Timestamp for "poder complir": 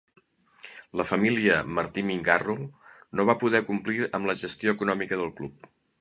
3.45-4.03